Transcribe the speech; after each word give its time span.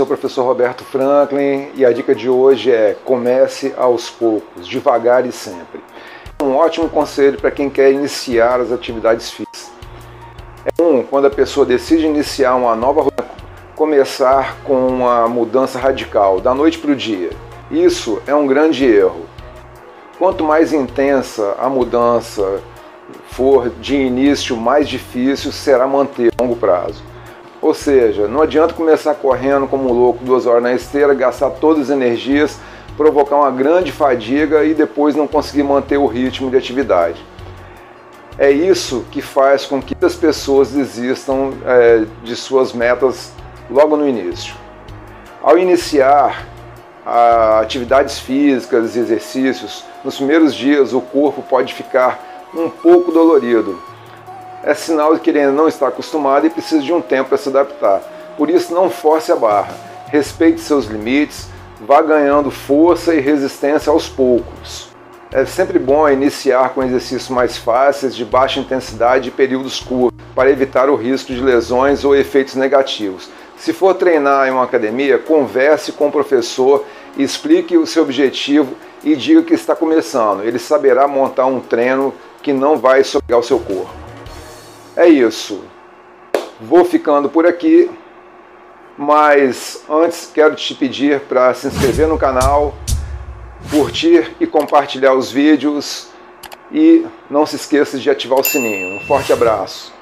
sou 0.00 0.06
o 0.06 0.08
professor 0.08 0.44
Roberto 0.44 0.82
Franklin 0.82 1.68
e 1.74 1.84
a 1.84 1.92
dica 1.92 2.14
de 2.14 2.26
hoje 2.26 2.72
é 2.72 2.96
comece 3.04 3.74
aos 3.76 4.08
poucos, 4.08 4.66
devagar 4.66 5.26
e 5.26 5.32
sempre. 5.32 5.78
Um 6.42 6.56
ótimo 6.56 6.88
conselho 6.88 7.38
para 7.38 7.50
quem 7.50 7.68
quer 7.68 7.92
iniciar 7.92 8.60
as 8.60 8.72
atividades 8.72 9.28
físicas. 9.28 9.70
É 10.64 10.82
um, 10.82 11.02
quando 11.02 11.26
a 11.26 11.30
pessoa 11.30 11.66
decide 11.66 12.06
iniciar 12.06 12.54
uma 12.54 12.74
nova 12.74 13.02
rotina, 13.02 13.28
começar 13.76 14.56
com 14.64 14.86
uma 14.86 15.28
mudança 15.28 15.78
radical, 15.78 16.40
da 16.40 16.54
noite 16.54 16.78
para 16.78 16.92
o 16.92 16.96
dia. 16.96 17.28
Isso 17.70 18.22
é 18.26 18.34
um 18.34 18.46
grande 18.46 18.86
erro. 18.86 19.26
Quanto 20.18 20.42
mais 20.42 20.72
intensa 20.72 21.56
a 21.58 21.68
mudança 21.68 22.62
for 23.26 23.68
de 23.68 23.96
início, 23.96 24.56
mais 24.56 24.88
difícil 24.88 25.52
será 25.52 25.86
manter 25.86 26.32
a 26.38 26.42
longo 26.42 26.56
prazo. 26.56 27.02
Ou 27.62 27.74
seja, 27.74 28.26
não 28.26 28.40
adianta 28.40 28.72
começar 28.72 29.14
correndo 29.14 29.66
como 29.66 29.90
um 29.90 29.92
louco 29.92 30.24
duas 30.24 30.46
horas 30.46 30.62
na 30.62 30.72
esteira, 30.72 31.12
gastar 31.12 31.50
todas 31.50 31.84
as 31.84 31.90
energias, 31.90 32.58
provocar 32.96 33.36
uma 33.36 33.50
grande 33.50 33.92
fadiga 33.92 34.64
e 34.64 34.72
depois 34.72 35.14
não 35.14 35.26
conseguir 35.26 35.62
manter 35.62 35.98
o 35.98 36.06
ritmo 36.06 36.50
de 36.50 36.56
atividade. 36.56 37.24
É 38.38 38.50
isso 38.50 39.04
que 39.10 39.20
faz 39.20 39.66
com 39.66 39.82
que 39.82 39.94
as 40.02 40.14
pessoas 40.14 40.70
desistam 40.70 41.52
é, 41.66 42.04
de 42.24 42.34
suas 42.34 42.72
metas 42.72 43.32
logo 43.70 43.96
no 43.96 44.08
início. 44.08 44.54
Ao 45.42 45.58
iniciar 45.58 46.46
atividades 47.60 48.18
físicas 48.18 48.96
e 48.96 49.00
exercícios, 49.00 49.84
nos 50.04 50.16
primeiros 50.16 50.54
dias 50.54 50.92
o 50.92 51.00
corpo 51.00 51.42
pode 51.42 51.74
ficar 51.74 52.48
um 52.54 52.68
pouco 52.70 53.12
dolorido, 53.12 53.78
é 54.62 54.74
sinal 54.74 55.14
de 55.14 55.20
que 55.20 55.30
ele 55.30 55.40
ainda 55.40 55.52
não 55.52 55.68
está 55.68 55.88
acostumado 55.88 56.46
e 56.46 56.50
precisa 56.50 56.82
de 56.82 56.92
um 56.92 57.00
tempo 57.00 57.30
para 57.30 57.38
se 57.38 57.48
adaptar. 57.48 58.02
Por 58.36 58.50
isso, 58.50 58.74
não 58.74 58.90
force 58.90 59.32
a 59.32 59.36
barra, 59.36 59.74
respeite 60.08 60.60
seus 60.60 60.86
limites, 60.86 61.48
vá 61.80 62.02
ganhando 62.02 62.50
força 62.50 63.14
e 63.14 63.20
resistência 63.20 63.90
aos 63.90 64.08
poucos. 64.08 64.90
É 65.32 65.44
sempre 65.44 65.78
bom 65.78 66.08
iniciar 66.08 66.70
com 66.70 66.82
exercícios 66.82 67.28
mais 67.28 67.56
fáceis, 67.56 68.16
de 68.16 68.24
baixa 68.24 68.58
intensidade 68.58 69.28
e 69.28 69.32
períodos 69.32 69.78
curtos, 69.78 70.18
para 70.34 70.50
evitar 70.50 70.90
o 70.90 70.96
risco 70.96 71.32
de 71.32 71.40
lesões 71.40 72.04
ou 72.04 72.16
efeitos 72.16 72.54
negativos. 72.54 73.30
Se 73.56 73.72
for 73.72 73.94
treinar 73.94 74.48
em 74.48 74.50
uma 74.50 74.64
academia, 74.64 75.18
converse 75.18 75.92
com 75.92 76.08
o 76.08 76.12
professor, 76.12 76.84
explique 77.16 77.76
o 77.76 77.86
seu 77.86 78.02
objetivo 78.02 78.74
e 79.04 79.14
diga 79.14 79.42
que 79.42 79.54
está 79.54 79.76
começando. 79.76 80.42
Ele 80.42 80.58
saberá 80.58 81.06
montar 81.06 81.46
um 81.46 81.60
treino 81.60 82.12
que 82.42 82.52
não 82.52 82.76
vai 82.76 83.04
sobrecar 83.04 83.38
o 83.38 83.42
seu 83.42 83.60
corpo. 83.60 83.99
É 84.96 85.08
isso. 85.08 85.64
Vou 86.60 86.84
ficando 86.84 87.28
por 87.28 87.46
aqui, 87.46 87.90
mas 88.98 89.82
antes 89.88 90.30
quero 90.32 90.54
te 90.54 90.74
pedir 90.74 91.20
para 91.20 91.54
se 91.54 91.68
inscrever 91.68 92.06
no 92.06 92.18
canal, 92.18 92.74
curtir 93.70 94.36
e 94.38 94.46
compartilhar 94.46 95.14
os 95.14 95.30
vídeos 95.30 96.08
e 96.72 97.06
não 97.30 97.46
se 97.46 97.56
esqueça 97.56 97.98
de 97.98 98.10
ativar 98.10 98.38
o 98.38 98.44
sininho. 98.44 98.96
Um 98.96 99.00
forte 99.00 99.32
abraço. 99.32 99.99